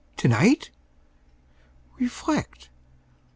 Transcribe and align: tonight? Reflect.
tonight? 0.17 0.71
Reflect. 1.99 2.69